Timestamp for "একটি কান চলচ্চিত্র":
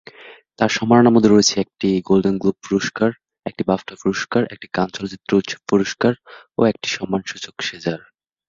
4.53-5.31